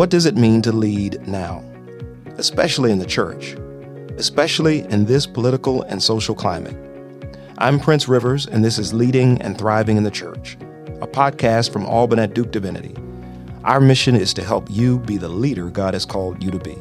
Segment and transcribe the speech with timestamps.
[0.00, 1.62] What does it mean to lead now?
[2.38, 3.54] Especially in the church,
[4.16, 6.74] especially in this political and social climate.
[7.58, 10.56] I'm Prince Rivers, and this is Leading and Thriving in the Church,
[11.02, 12.94] a podcast from Alban at Duke Divinity.
[13.64, 16.78] Our mission is to help you be the leader God has called you to be.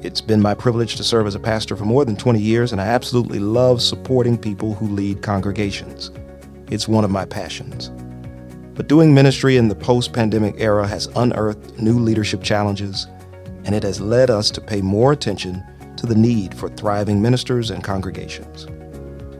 [0.00, 2.80] It's been my privilege to serve as a pastor for more than 20 years, and
[2.80, 6.10] I absolutely love supporting people who lead congregations.
[6.70, 7.90] It's one of my passions.
[8.74, 13.06] But doing ministry in the post pandemic era has unearthed new leadership challenges,
[13.64, 15.62] and it has led us to pay more attention
[15.96, 18.66] to the need for thriving ministers and congregations.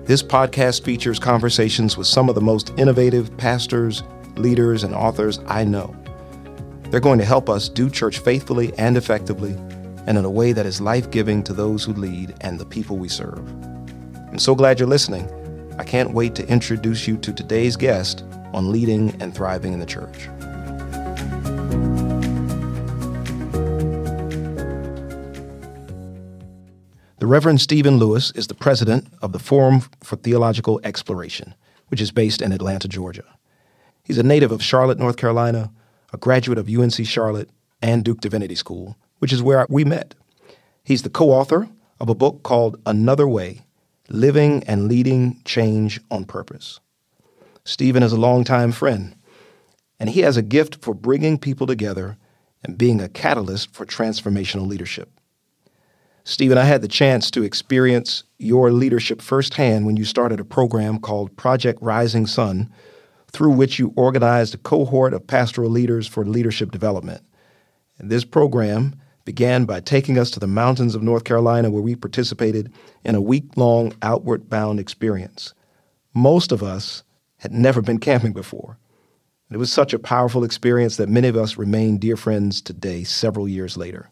[0.06, 4.04] This podcast features conversations with some of the most innovative pastors,
[4.36, 5.96] leaders, and authors I know.
[6.90, 9.56] They're going to help us do church faithfully and effectively
[10.06, 12.98] and in a way that is life giving to those who lead and the people
[12.98, 13.38] we serve.
[14.28, 15.28] I'm so glad you're listening.
[15.78, 18.22] I can't wait to introduce you to today's guest
[18.54, 20.28] on leading and thriving in the church.
[27.18, 31.54] The Reverend Stephen Lewis is the president of the Forum for Theological Exploration,
[31.88, 33.24] which is based in Atlanta, Georgia.
[34.02, 35.72] He's a native of Charlotte, North Carolina,
[36.12, 37.48] a graduate of UNC Charlotte
[37.80, 40.14] and Duke Divinity School, which is where we met.
[40.82, 43.62] He's the co author of a book called Another Way
[44.10, 46.80] Living and Leading Change on Purpose.
[47.66, 49.16] Stephen is a longtime friend,
[49.98, 52.18] and he has a gift for bringing people together
[52.62, 55.10] and being a catalyst for transformational leadership.
[56.24, 60.98] Stephen, I had the chance to experience your leadership firsthand when you started a program
[60.98, 62.70] called Project Rising Sun,
[63.32, 67.22] through which you organized a cohort of pastoral leaders for leadership development.
[67.98, 71.96] And this program began by taking us to the mountains of North Carolina, where we
[71.96, 72.70] participated
[73.04, 75.54] in a week long outward bound experience.
[76.12, 77.03] Most of us
[77.44, 78.78] had never been camping before.
[79.50, 83.46] It was such a powerful experience that many of us remain dear friends today, several
[83.46, 84.08] years later.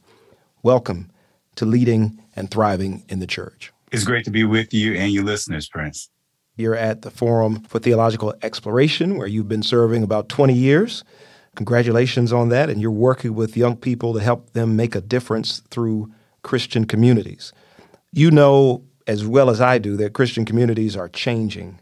[0.63, 1.11] Welcome
[1.57, 3.73] to Leading and Thriving in the Church.
[3.91, 6.11] It's great to be with you and your listeners, Prince.
[6.57, 11.03] You're at the Forum for Theological Exploration, where you've been serving about 20 years.
[11.57, 12.69] Congratulations on that.
[12.69, 16.13] And you're working with young people to help them make a difference through
[16.43, 17.55] Christian communities.
[18.13, 21.79] You know as well as I do that Christian communities are changing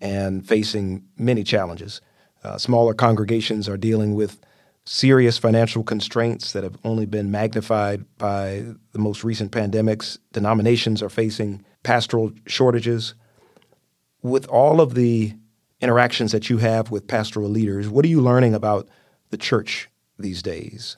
[0.00, 2.00] and facing many challenges.
[2.44, 4.40] Uh, smaller congregations are dealing with
[4.84, 10.16] serious financial constraints that have only been magnified by the most recent pandemics.
[10.32, 13.14] Denominations are facing pastoral shortages.
[14.22, 15.34] With all of the
[15.80, 18.88] interactions that you have with pastoral leaders, what are you learning about
[19.30, 20.96] the church these days?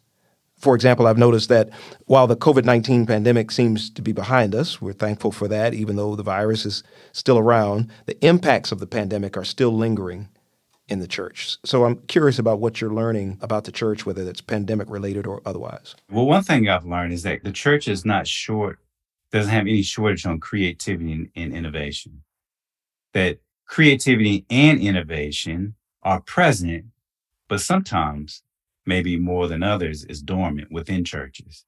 [0.59, 1.71] For example, I've noticed that
[2.07, 5.97] while the COVID 19 pandemic seems to be behind us, we're thankful for that, even
[5.97, 6.83] though the virus is
[7.13, 10.29] still around, the impacts of the pandemic are still lingering
[10.89, 11.59] in the church.
[11.65, 15.43] So I'm curious about what you're learning about the church, whether it's pandemic related or
[15.45, 15.95] otherwise.
[16.11, 18.79] Well, one thing I've learned is that the church is not short,
[19.31, 22.23] doesn't have any shortage on creativity and, and innovation.
[23.13, 26.87] That creativity and innovation are present,
[27.49, 28.43] but sometimes,
[28.89, 31.65] maybe more than others, is dormant within churches.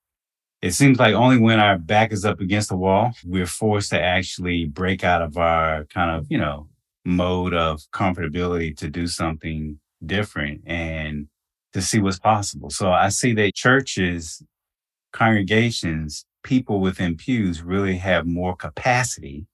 [0.62, 4.03] It seems like only when our back is up against the wall, we're forced to
[4.03, 6.69] actually break out of our kind of, you know,
[7.04, 11.28] mode of comfortability to do something different and
[11.72, 12.70] to see what's possible.
[12.70, 14.42] So I see that churches,
[15.12, 19.47] congregations, people within pews really have more capacity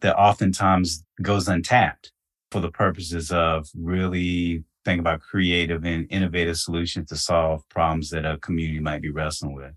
[0.00, 2.12] that oftentimes goes untapped
[2.50, 8.24] for the purposes of really thinking about creative and innovative solutions to solve problems that
[8.24, 9.72] a community might be wrestling with.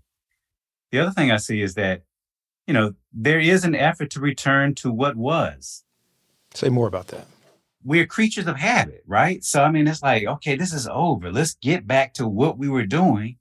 [0.90, 2.02] The other thing I see is that,
[2.66, 5.84] you know, there is an effort to return to what was.
[6.54, 7.26] Say more about that.
[7.84, 9.44] We're creatures of habit, right?
[9.44, 11.30] So, I mean, it's like, okay, this is over.
[11.30, 13.36] Let's get back to what we were doing,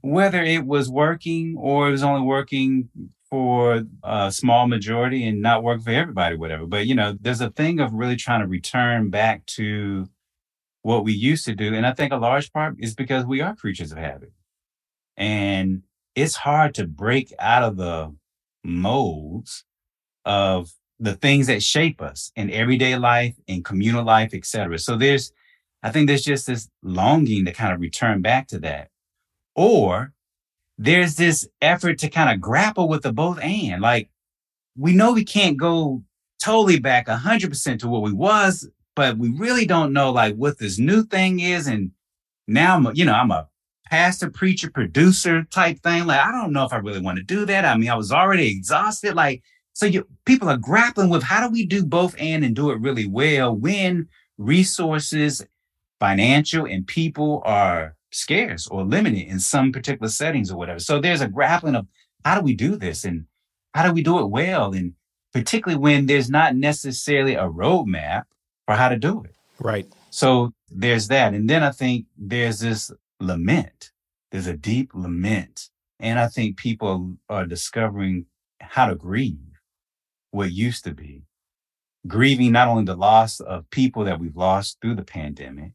[0.00, 2.88] whether it was working or it was only working
[3.30, 6.66] for a small majority and not work for everybody, whatever.
[6.66, 10.08] But you know, there's a thing of really trying to return back to
[10.82, 11.74] what we used to do.
[11.74, 14.32] And I think a large part is because we are creatures of habit.
[15.16, 15.82] And
[16.14, 18.14] it's hard to break out of the
[18.64, 19.64] molds
[20.24, 20.70] of
[21.00, 24.78] the things that shape us in everyday life, in communal life, etc.
[24.78, 25.32] So there's,
[25.82, 28.90] I think there's just this longing to kind of return back to that.
[29.54, 30.12] Or
[30.76, 34.08] there's this effort to kind of grapple with the both and like
[34.76, 36.02] we know we can't go
[36.40, 40.78] totally back 100% to what we was but we really don't know like what this
[40.78, 41.90] new thing is and
[42.46, 43.48] now i'm you know i'm a
[43.86, 47.46] pastor preacher producer type thing like i don't know if i really want to do
[47.46, 49.42] that i mean i was already exhausted like
[49.72, 52.80] so you people are grappling with how do we do both and and do it
[52.80, 55.44] really well when resources
[56.00, 60.78] financial and people are scarce or limited in some particular settings or whatever.
[60.78, 61.86] So there's a grappling of
[62.24, 63.26] how do we do this and
[63.74, 64.72] how do we do it well?
[64.72, 64.94] And
[65.32, 68.24] particularly when there's not necessarily a roadmap
[68.68, 69.34] for how to do it.
[69.58, 69.86] Right.
[70.10, 71.32] So there's that.
[71.32, 73.92] And then I think there's this lament.
[74.30, 75.70] There's a deep lament.
[75.98, 78.26] And I think people are discovering
[78.60, 79.38] how to grieve
[80.32, 81.22] what used to be.
[82.06, 85.72] Grieving not only the loss of people that we've lost through the pandemic,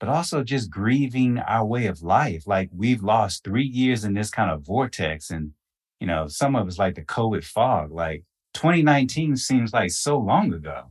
[0.00, 2.48] but also just grieving our way of life.
[2.48, 5.30] Like we've lost three years in this kind of vortex.
[5.30, 5.52] And,
[6.00, 7.92] you know, some of us like the COVID fog.
[7.92, 8.24] Like
[8.54, 10.90] 2019 seems like so long ago.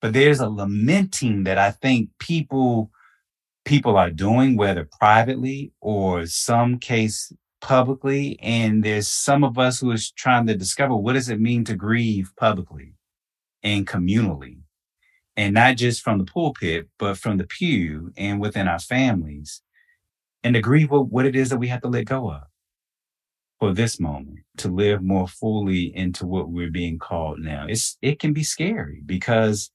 [0.00, 2.90] But there's a lamenting that I think people
[3.64, 8.38] people are doing, whether privately or some case publicly.
[8.40, 11.74] And there's some of us who is trying to discover what does it mean to
[11.74, 12.94] grieve publicly
[13.62, 14.58] and communally
[15.36, 19.62] and not just from the pulpit, but from the pew and within our families,
[20.42, 22.42] and agree with what it is that we have to let go of
[23.60, 27.66] for this moment to live more fully into what we're being called now.
[27.68, 29.70] It's it can be scary because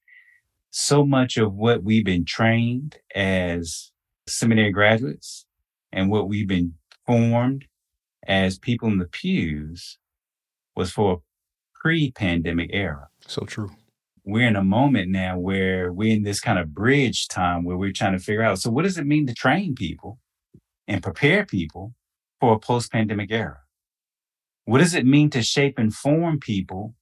[0.76, 3.92] so much of what we've been trained as
[4.28, 5.46] seminary graduates
[5.92, 6.74] and what we've been
[7.06, 7.66] formed
[8.26, 10.00] as people in the pews
[10.76, 11.18] was for a
[11.80, 13.08] pre-pandemic era.
[13.28, 13.70] So true
[14.26, 17.92] we're in a moment now where we're in this kind of bridge time where we're
[17.92, 20.18] trying to figure out so what does it mean to train people
[20.88, 21.94] and prepare people
[22.40, 23.60] for a post-pandemic era
[24.66, 26.96] what does it mean to shape and form people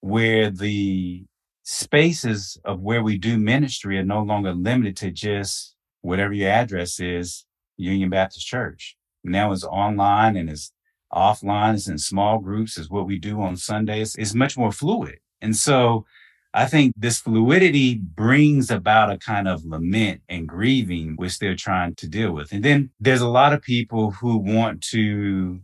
[0.00, 1.24] where the
[1.62, 6.98] spaces of where we do ministry are no longer limited to just whatever your address
[7.00, 7.44] is
[7.76, 10.72] union baptist church now it's online and it's
[11.12, 15.18] offline it's in small groups is what we do on sundays it's much more fluid
[15.40, 16.04] and so
[16.52, 21.94] I think this fluidity brings about a kind of lament and grieving which they're trying
[21.96, 22.50] to deal with.
[22.50, 25.60] And then there's a lot of people who want to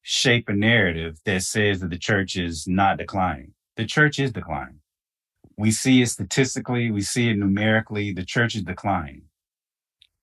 [0.00, 3.52] shape a narrative that says that the church is not declining.
[3.76, 4.80] The church is declining.
[5.56, 8.12] We see it statistically, we see it numerically.
[8.12, 9.22] The church is declining.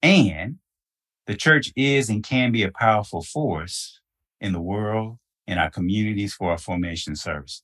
[0.01, 0.57] And
[1.27, 3.99] the church is and can be a powerful force
[4.41, 7.63] in the world, in our communities for our formation service.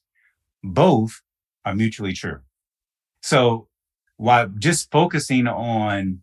[0.63, 1.21] Both
[1.63, 2.41] are mutually true.
[3.21, 3.67] So
[4.17, 6.21] while just focusing on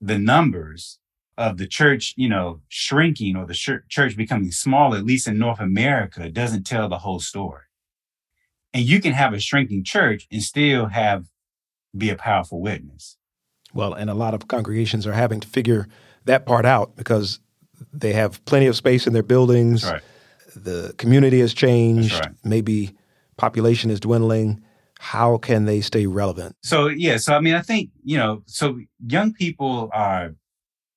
[0.00, 0.98] the numbers
[1.38, 5.38] of the church, you know, shrinking or the sh- church becoming small, at least in
[5.38, 7.62] North America, doesn't tell the whole story.
[8.74, 11.26] And you can have a shrinking church and still have
[11.96, 13.16] be a powerful witness.
[13.74, 15.88] Well, and a lot of congregations are having to figure
[16.24, 17.40] that part out because
[17.92, 19.84] they have plenty of space in their buildings.
[19.84, 20.02] Right.
[20.54, 22.14] The community has changed.
[22.14, 22.34] Right.
[22.44, 22.94] Maybe
[23.36, 24.62] population is dwindling
[24.98, 26.54] how can they stay relevant?
[26.62, 27.16] So, yeah.
[27.16, 30.36] So, I mean, I think, you know, so young people are,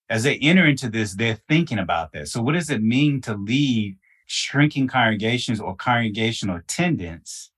[0.09, 2.27] as they enter into this, they're thinking about that.
[2.27, 7.49] So, what does it mean to lead shrinking congregations or congregational attendance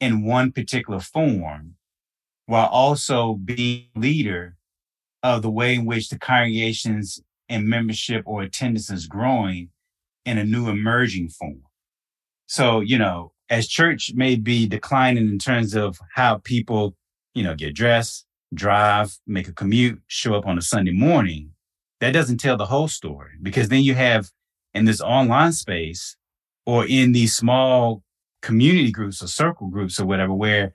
[0.00, 1.74] in one particular form
[2.46, 4.56] while also being leader
[5.22, 9.70] of the way in which the congregations and membership or attendance is growing
[10.24, 11.62] in a new emerging form?
[12.46, 16.96] So, you know, as church may be declining in terms of how people,
[17.34, 21.50] you know, get dressed, drive, make a commute, show up on a Sunday morning,
[22.00, 24.30] that doesn't tell the whole story because then you have
[24.74, 26.16] in this online space
[26.66, 28.02] or in these small
[28.46, 30.72] community groups or circle groups or whatever, where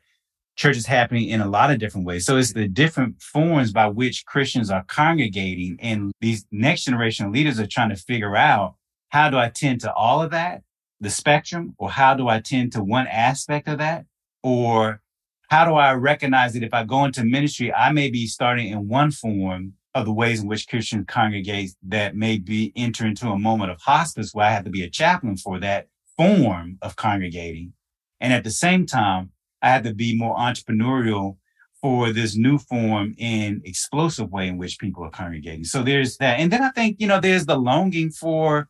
[0.57, 2.25] church is happening in a lot of different ways.
[2.25, 7.61] So it's the different forms by which Christians are congregating and these next generation leaders
[7.61, 8.75] are trying to figure out
[9.07, 10.63] how do I tend to all of that
[10.99, 14.05] the spectrum or how do I tend to one aspect of that?
[14.43, 15.01] Or
[15.49, 18.87] how do I recognize that if I go into ministry, I may be starting in
[18.87, 23.39] one form of the ways in which Christians congregate that may be enter into a
[23.39, 25.87] moment of hospice where I have to be a chaplain for that
[26.21, 27.73] form of congregating.
[28.19, 31.37] And at the same time, I had to be more entrepreneurial
[31.81, 35.63] for this new form and explosive way in which people are congregating.
[35.63, 36.39] So there's that.
[36.39, 38.69] And then I think, you know, there's the longing for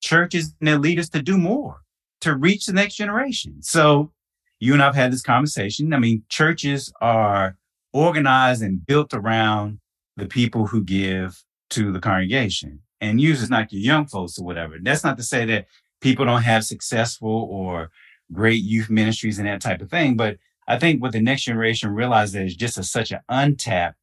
[0.00, 1.80] churches and their leaders to do more
[2.20, 3.62] to reach the next generation.
[3.62, 4.12] So
[4.58, 5.94] you and I've had this conversation.
[5.94, 7.56] I mean, churches are
[7.94, 9.80] organized and built around
[10.16, 12.80] the people who give to the congregation.
[13.00, 14.76] And usually it's not your young folks or whatever.
[14.82, 15.66] That's not to say that
[16.00, 17.90] people don't have successful or
[18.32, 20.16] great youth ministries and that type of thing.
[20.16, 20.38] But
[20.68, 23.96] I think what the next generation realizes is just a, such an untapped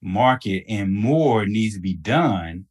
[0.00, 2.66] market and more needs to be done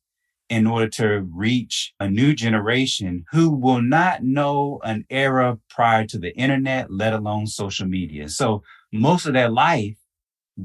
[0.50, 6.18] in order to reach a new generation who will not know an era prior to
[6.18, 8.30] the internet, let alone social media.
[8.30, 9.98] So most of their life,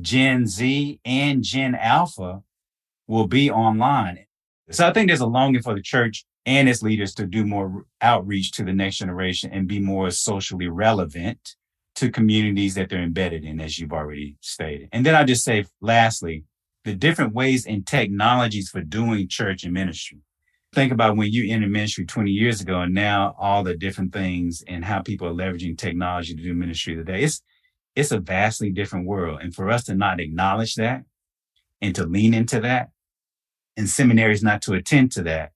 [0.00, 2.42] Gen Z and Gen Alpha
[3.08, 4.24] will be online.
[4.70, 7.86] So I think there's a longing for the church and its leaders to do more
[8.00, 11.56] outreach to the next generation and be more socially relevant
[11.94, 14.88] to communities that they're embedded in, as you've already stated.
[14.92, 16.44] And then I just say, lastly,
[16.84, 20.18] the different ways and technologies for doing church and ministry.
[20.74, 24.64] Think about when you entered ministry 20 years ago and now all the different things
[24.66, 27.22] and how people are leveraging technology to do ministry today.
[27.22, 27.42] It's
[27.94, 29.40] it's a vastly different world.
[29.42, 31.04] And for us to not acknowledge that
[31.82, 32.88] and to lean into that
[33.76, 35.52] and seminaries not to attend to that,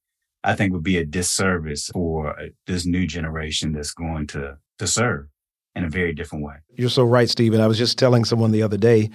[0.46, 4.86] I think would be a disservice for uh, this new generation that's going to, to
[4.86, 5.26] serve
[5.74, 6.54] in a very different way.
[6.76, 7.60] You're so right, Stephen.
[7.60, 9.10] I was just telling someone the other day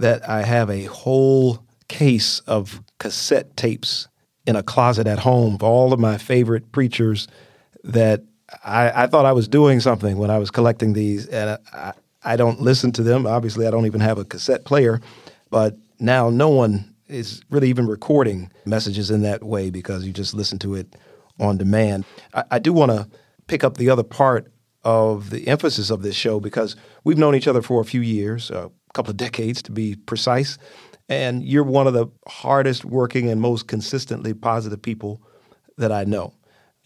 [0.00, 4.08] that I have a whole case of cassette tapes
[4.44, 7.28] in a closet at home of all of my favorite preachers
[7.84, 8.24] that
[8.64, 11.26] I, I thought I was doing something when I was collecting these.
[11.28, 11.92] And I,
[12.24, 13.24] I don't listen to them.
[13.24, 15.00] Obviously, I don't even have a cassette player.
[15.48, 20.34] But now no one is really even recording messages in that way because you just
[20.34, 20.96] listen to it
[21.40, 22.04] on demand.
[22.34, 23.08] I, I do want to
[23.46, 24.52] pick up the other part
[24.84, 28.50] of the emphasis of this show because we've known each other for a few years,
[28.50, 30.58] a couple of decades to be precise,
[31.08, 35.22] and you're one of the hardest working and most consistently positive people
[35.76, 36.34] that I know.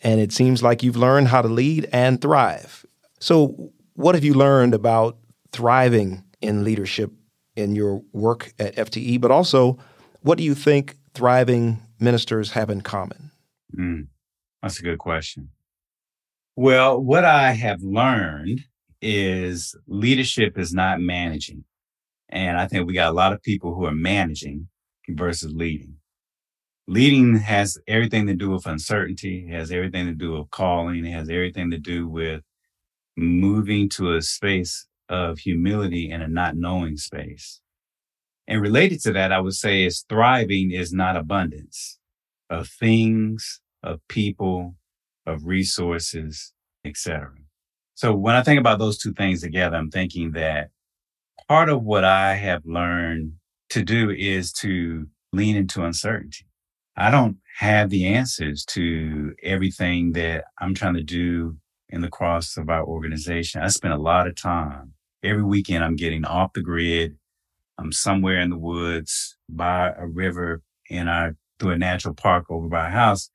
[0.03, 2.85] And it seems like you've learned how to lead and thrive.
[3.19, 5.17] So, what have you learned about
[5.53, 7.13] thriving in leadership
[7.55, 9.21] in your work at FTE?
[9.21, 9.79] But also,
[10.27, 13.31] what do you think thriving ministers have in common?
[13.79, 14.09] Mm,
[14.61, 15.51] that's a good question.
[16.57, 18.65] Well, what I have learned
[19.01, 21.63] is leadership is not managing.
[22.29, 24.67] And I think we got a lot of people who are managing
[25.09, 25.99] versus leading.
[26.89, 31.29] Leading has everything to do with uncertainty, has everything to do with calling, it has
[31.29, 32.43] everything to do with
[33.17, 37.61] moving to a space of humility and a not knowing space.
[38.49, 41.99] And related to that, I would say is thriving is not abundance
[42.49, 44.77] of things, of people,
[45.27, 46.53] of resources,
[46.85, 47.31] etc.
[47.95, 50.71] So when I think about those two things together, I'm thinking that
[51.49, 53.33] part of what I have learned
[53.71, 56.47] to do is to lean into uncertainty.
[56.97, 61.57] I don't have the answers to everything that I'm trying to do
[61.89, 63.63] in the cross of our organization.
[63.63, 65.85] I spend a lot of time every weekend.
[65.85, 67.17] I'm getting off the grid.
[67.79, 72.69] I'm somewhere in the woods by a river in our through a natural park over
[72.69, 73.31] by our house.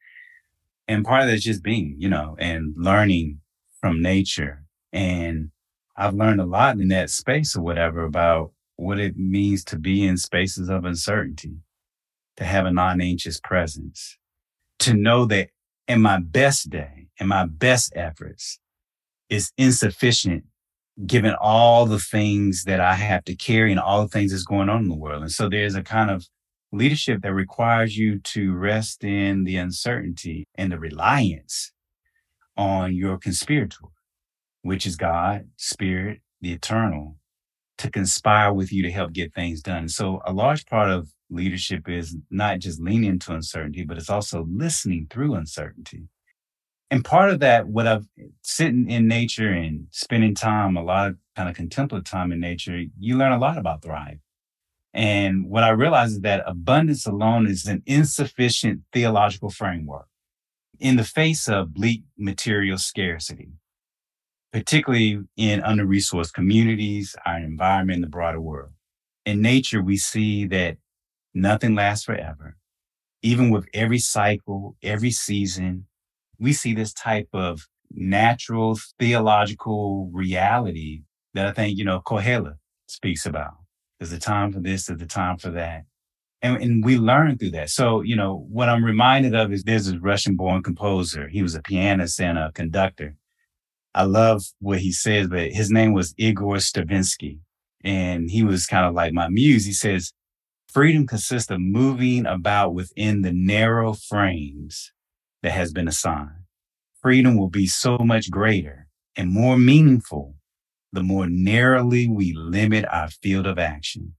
[0.87, 3.39] And part of that is just being, you know, and learning
[3.79, 4.63] from nature.
[4.93, 5.51] And
[5.95, 10.05] I've learned a lot in that space or whatever about what it means to be
[10.05, 11.55] in spaces of uncertainty,
[12.37, 14.17] to have a non-anxious presence,
[14.79, 15.49] to know that
[15.87, 18.59] in my best day, in my best efforts
[19.29, 20.45] is insufficient
[21.05, 24.69] given all the things that I have to carry and all the things that's going
[24.69, 25.21] on in the world.
[25.21, 26.27] And so there's a kind of
[26.71, 31.71] leadership that requires you to rest in the uncertainty and the reliance
[32.55, 33.85] on your conspirator,
[34.61, 37.17] which is God, Spirit, the eternal,
[37.77, 39.89] to conspire with you to help get things done.
[39.89, 44.45] So a large part of leadership is not just leaning into uncertainty, but it's also
[44.49, 46.03] listening through uncertainty.
[46.91, 48.05] And part of that, what I've
[48.41, 52.83] sitting in nature and spending time, a lot of kind of contemplative time in nature,
[52.99, 54.19] you learn a lot about thrive.
[54.93, 60.07] And what I realize is that abundance alone is an insufficient theological framework
[60.81, 63.53] in the face of bleak material scarcity,
[64.51, 68.71] particularly in under resourced communities, our environment, the broader world.
[69.25, 70.75] In nature, we see that
[71.33, 72.57] nothing lasts forever.
[73.21, 75.85] Even with every cycle, every season,
[76.41, 81.03] we see this type of natural theological reality
[81.35, 82.55] that I think, you know, Kohelet
[82.87, 83.53] speaks about.
[83.99, 85.83] There's a time for this, there's a time for that.
[86.41, 87.69] And, and we learn through that.
[87.69, 91.27] So, you know, what I'm reminded of is there's a Russian born composer.
[91.27, 93.15] He was a pianist and a conductor.
[93.93, 97.37] I love what he says, but his name was Igor Stravinsky.
[97.83, 99.65] And he was kind of like my muse.
[99.65, 100.11] He says,
[100.67, 104.91] freedom consists of moving about within the narrow frames
[105.43, 106.45] that has been assigned.
[107.01, 110.35] Freedom will be so much greater and more meaningful
[110.93, 114.13] the more narrowly we limit our field of action.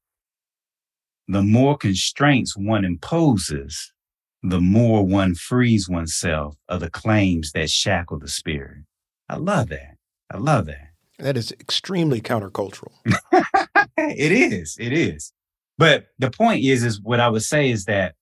[1.29, 3.93] The more constraints one imposes,
[4.43, 8.85] the more one frees oneself of the claims that shackle the spirit.
[9.29, 9.97] I love that.
[10.31, 10.88] I love that.
[11.19, 12.93] That is extremely countercultural.
[13.97, 14.76] it is.
[14.81, 15.33] It is.
[15.79, 18.14] But the point is, is what I would say is that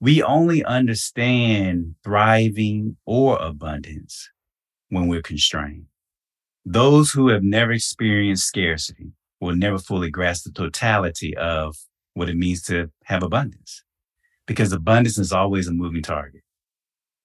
[0.00, 4.30] we only understand thriving or abundance
[4.90, 5.86] when we're constrained.
[6.64, 11.76] Those who have never experienced scarcity will never fully grasp the totality of
[12.14, 13.82] what it means to have abundance.
[14.46, 16.42] because abundance is always a moving target.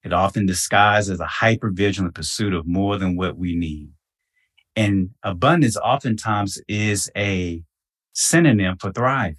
[0.03, 3.89] It often disguises a hyper-vigilant pursuit of more than what we need.
[4.75, 7.63] And abundance oftentimes is a
[8.13, 9.35] synonym for thriving.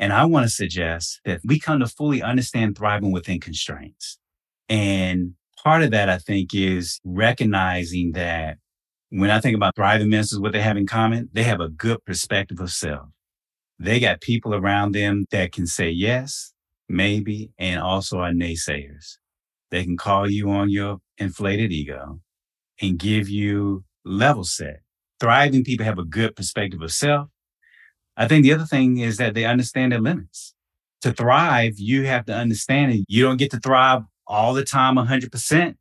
[0.00, 4.18] And I want to suggest that we come to fully understand thriving within constraints.
[4.70, 8.56] And part of that, I think, is recognizing that
[9.10, 12.02] when I think about thriving ministers, what they have in common, they have a good
[12.06, 13.08] perspective of self.
[13.78, 16.54] They got people around them that can say yes,
[16.88, 19.18] maybe, and also are naysayers.
[19.70, 22.20] They can call you on your inflated ego
[22.80, 24.80] and give you level set.
[25.18, 27.28] Thriving people have a good perspective of self
[28.16, 30.54] I think the other thing is that they understand their limits.
[31.02, 33.04] To thrive, you have to understand it.
[33.08, 35.76] You don't get to thrive all the time 100%.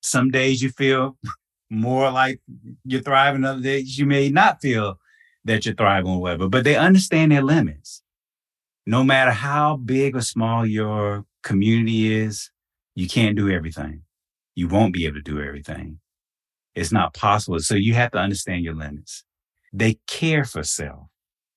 [0.00, 1.16] Some days you feel
[1.70, 2.40] more like
[2.84, 4.98] you're thriving, other days you may not feel
[5.44, 8.02] that you're thriving or whatever, but they understand their limits.
[8.86, 12.50] No matter how big or small your community is,
[12.94, 14.02] you can't do everything.
[14.54, 16.00] You won't be able to do everything.
[16.74, 17.58] It's not possible.
[17.60, 19.24] So you have to understand your limits.
[19.72, 21.08] They care for self.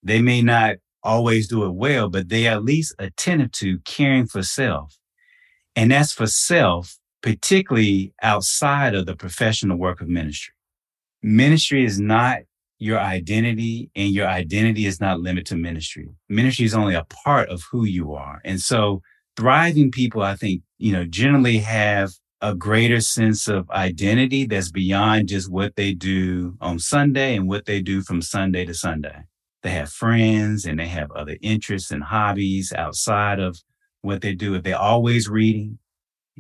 [0.04, 4.44] They may not always do it well, but they at least attentive to caring for
[4.44, 4.98] self.
[5.76, 10.54] And that's for self, particularly outside of the professional work of ministry.
[11.22, 12.40] Ministry is not
[12.80, 16.10] your identity and your identity is not limited to ministry.
[16.30, 18.42] Ministry is only a part of who you are.
[18.46, 19.02] And so
[19.36, 25.28] thriving people, I think, you know, generally have a greater sense of identity that's beyond
[25.28, 29.24] just what they do on Sunday and what they do from Sunday to Sunday
[29.64, 33.62] they have friends and they have other interests and hobbies outside of
[34.02, 34.56] what they do.
[34.56, 35.80] If they're always reading,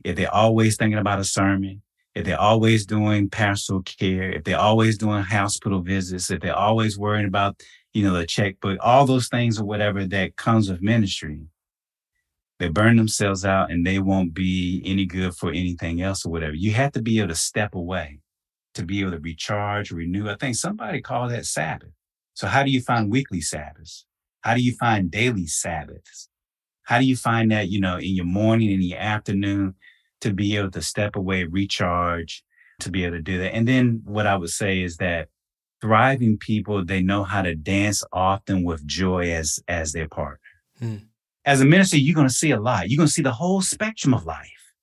[0.04, 1.82] if they're always thinking about a sermon,
[2.16, 6.98] if they're always doing pastoral care, if they're always doing hospital visits, if they're always
[6.98, 7.62] worrying about,
[7.94, 11.42] you know, the checkbook, all those things or whatever that comes with ministry,
[12.60, 16.54] they burn themselves out and they won't be any good for anything else or whatever.
[16.54, 18.20] You have to be able to step away
[18.74, 20.30] to be able to recharge, renew.
[20.30, 21.90] I think somebody called that Sabbath.
[22.34, 24.06] So how do you find weekly Sabbaths?
[24.42, 26.30] How do you find daily Sabbaths?
[26.84, 29.76] How do you find that, you know, in your morning, in your afternoon,
[30.22, 32.44] to be able to step away, recharge,
[32.80, 33.54] to be able to do that?
[33.54, 35.28] And then what I would say is that
[35.82, 40.40] thriving people, they know how to dance often with joy as, as their partner.
[40.80, 40.96] Hmm.
[41.46, 42.90] As a minister, you're going to see a lot.
[42.90, 44.74] You're going to see the whole spectrum of life,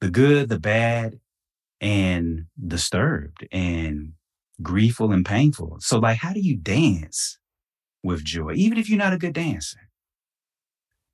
[0.00, 1.18] the good, the bad,
[1.80, 4.12] and disturbed and
[4.62, 5.76] grieful and painful.
[5.80, 7.38] So, like, how do you dance
[8.02, 9.78] with joy, even if you're not a good dancer?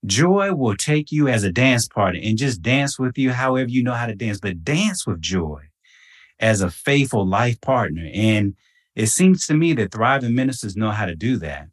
[0.07, 3.83] Joy will take you as a dance partner and just dance with you however you
[3.83, 5.63] know how to dance, but dance with joy
[6.39, 8.09] as a faithful life partner.
[8.15, 8.55] And
[8.95, 11.67] it seems to me that thriving ministers know how to do that.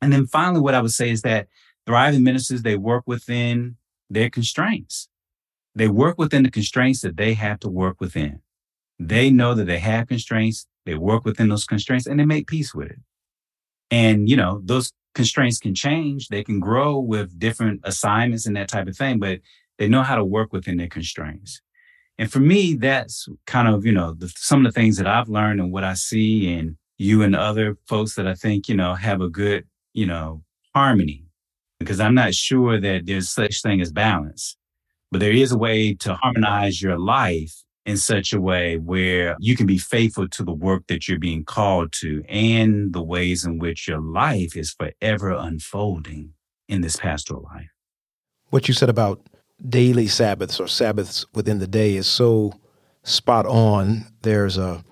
[0.00, 1.46] And then finally, what I would say is that
[1.86, 3.76] thriving ministers, they work within
[4.10, 5.08] their constraints.
[5.74, 8.40] They work within the constraints that they have to work within.
[8.98, 10.66] They know that they have constraints.
[10.86, 12.98] They work within those constraints and they make peace with it.
[13.90, 16.28] And, you know, those constraints can change.
[16.28, 19.40] They can grow with different assignments and that type of thing, but
[19.78, 21.60] they know how to work within their constraints.
[22.18, 25.28] And for me, that's kind of, you know, the, some of the things that I've
[25.28, 28.94] learned and what I see and you and other folks that I think, you know,
[28.94, 30.42] have a good, you know,
[30.74, 31.24] harmony
[31.80, 34.56] because I'm not sure that there's such thing as balance,
[35.10, 39.56] but there is a way to harmonize your life in such a way where you
[39.56, 43.58] can be faithful to the work that you're being called to and the ways in
[43.58, 46.32] which your life is forever unfolding
[46.68, 47.68] in this pastoral life.
[48.50, 49.20] What you said about
[49.68, 52.54] daily Sabbaths or Sabbaths within the day is so
[53.02, 54.06] spot on.
[54.22, 54.82] There's a,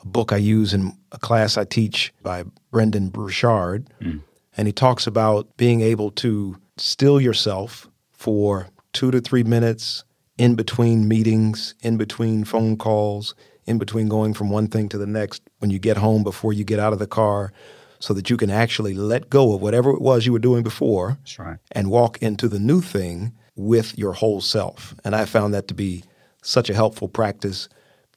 [0.00, 4.22] a book I use in a class I teach by Brendon Burchard, mm.
[4.56, 10.04] and he talks about being able to still yourself for two to three minutes
[10.38, 13.34] in between meetings, in between phone calls,
[13.66, 16.64] in between going from one thing to the next when you get home before you
[16.64, 17.52] get out of the car
[18.00, 21.18] so that you can actually let go of whatever it was you were doing before
[21.38, 21.58] right.
[21.70, 24.94] and walk into the new thing with your whole self.
[25.04, 26.02] And I found that to be
[26.42, 27.68] such a helpful practice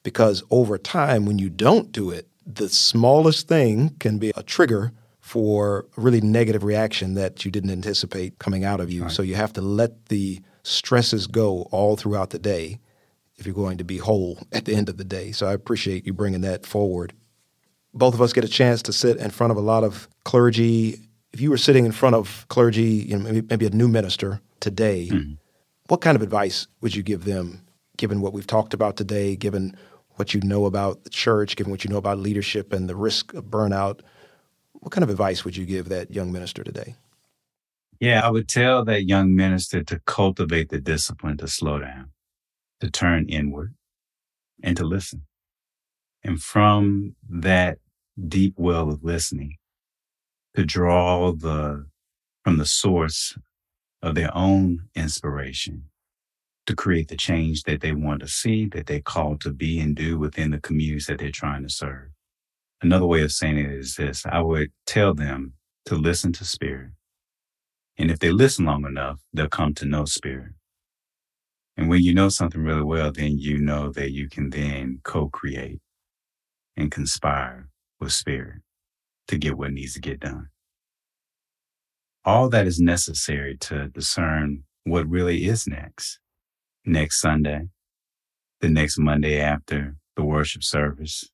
[0.02, 4.92] because over time, when you don't do it, the smallest thing can be a trigger
[5.20, 9.02] for a really negative reaction that you didn't anticipate coming out of you.
[9.02, 9.10] Right.
[9.10, 12.80] So you have to let the stresses go all throughout the day
[13.36, 15.30] if you're going to be whole at the end of the day.
[15.30, 17.12] So I appreciate you bringing that forward.
[17.94, 21.00] Both of us get a chance to sit in front of a lot of clergy.
[21.32, 24.40] If you were sitting in front of clergy, you know, maybe, maybe a new minister
[24.60, 25.34] today, mm-hmm.
[25.86, 27.64] what kind of advice would you give them,
[27.96, 29.76] given what we've talked about today, given
[30.16, 33.34] what you know about the church, given what you know about leadership and the risk
[33.34, 34.00] of burnout?
[34.72, 36.96] What kind of advice would you give that young minister today?
[38.00, 42.10] Yeah, I would tell that young minister to cultivate the discipline to slow down,
[42.80, 43.74] to turn inward,
[44.62, 45.22] and to listen.
[46.22, 47.78] And from that
[48.28, 49.56] deep well of listening,
[50.54, 51.86] to draw the
[52.44, 53.36] from the source
[54.02, 55.84] of their own inspiration
[56.66, 59.94] to create the change that they want to see, that they're called to be and
[59.94, 62.08] do within the communities that they're trying to serve.
[62.82, 65.54] Another way of saying it is this I would tell them
[65.86, 66.90] to listen to spirit.
[67.98, 70.52] And if they listen long enough, they'll come to know spirit.
[71.76, 75.28] And when you know something really well, then you know that you can then co
[75.28, 75.80] create
[76.76, 77.68] and conspire
[78.00, 78.62] with spirit
[79.28, 80.48] to get what needs to get done.
[82.24, 86.18] All that is necessary to discern what really is next.
[86.84, 87.68] Next Sunday,
[88.60, 91.30] the next Monday after the worship service,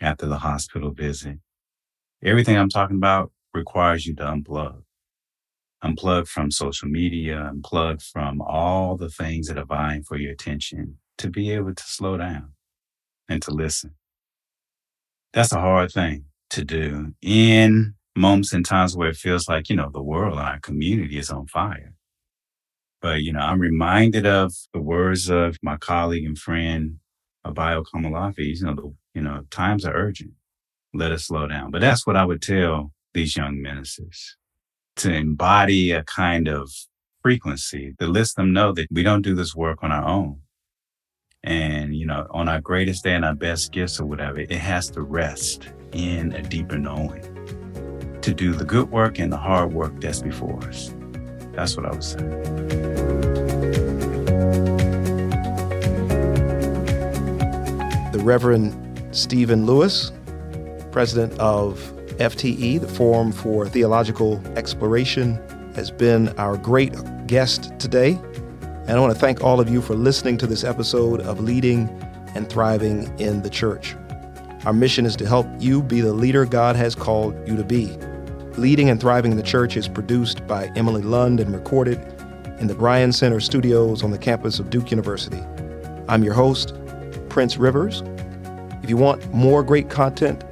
[0.00, 1.38] after the hospital visit.
[2.22, 4.83] Everything I'm talking about requires you to unplug.
[5.84, 10.96] Unplug from social media, unplug from all the things that are vying for your attention
[11.18, 12.52] to be able to slow down
[13.28, 13.94] and to listen.
[15.34, 19.76] That's a hard thing to do in moments and times where it feels like, you
[19.76, 21.92] know, the world, our community is on fire.
[23.02, 26.98] But, you know, I'm reminded of the words of my colleague and friend,
[27.44, 28.38] Bayo Akomolafe.
[28.38, 30.30] You know, the, you know, times are urgent.
[30.94, 31.70] Let us slow down.
[31.70, 34.36] But that's what I would tell these young ministers
[34.96, 36.70] to embody a kind of
[37.22, 40.40] frequency to let them know that we don't do this work on our own.
[41.42, 44.88] And, you know, on our greatest day and our best gifts or whatever, it has
[44.90, 47.22] to rest in a deeper knowing
[48.22, 50.94] to do the good work and the hard work that's before us.
[51.52, 52.30] That's what I was saying.
[58.12, 60.12] The Reverend Stephen Lewis,
[60.90, 65.40] president of FTE, the Forum for Theological Exploration,
[65.74, 66.94] has been our great
[67.26, 68.18] guest today.
[68.62, 71.88] And I want to thank all of you for listening to this episode of Leading
[72.34, 73.96] and Thriving in the Church.
[74.64, 77.96] Our mission is to help you be the leader God has called you to be.
[78.56, 81.98] Leading and Thriving in the Church is produced by Emily Lund and recorded
[82.60, 85.42] in the Bryan Center studios on the campus of Duke University.
[86.08, 86.74] I'm your host,
[87.28, 88.02] Prince Rivers.
[88.84, 90.44] If you want more great content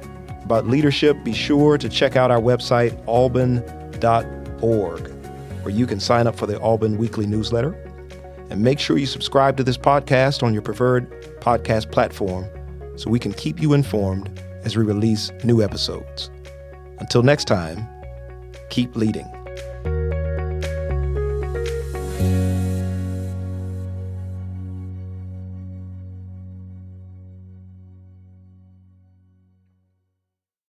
[0.43, 3.61] about leadership, be sure to check out our website, alban.org,
[5.63, 7.73] where you can sign up for the Alban Weekly newsletter.
[8.49, 12.45] And make sure you subscribe to this podcast on your preferred podcast platform
[12.95, 16.29] so we can keep you informed as we release new episodes.
[16.99, 17.87] Until next time,
[18.69, 19.42] keep leading.